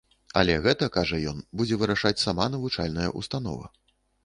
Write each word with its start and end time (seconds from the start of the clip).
Але 0.39 0.53
гэта, 0.67 0.87
кажа 0.95 1.19
ён, 1.33 1.43
будзе 1.61 1.79
вырашаць 1.83 2.23
сама 2.23 2.49
навучальная 2.57 3.09
ўстанова. 3.21 3.73